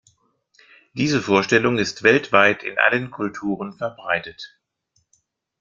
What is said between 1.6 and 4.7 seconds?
ist weltweit in allen Kulturen verbreitet.